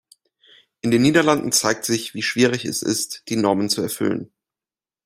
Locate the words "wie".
2.15-2.23